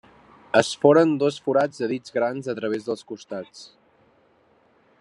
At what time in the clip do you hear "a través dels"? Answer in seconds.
2.53-3.05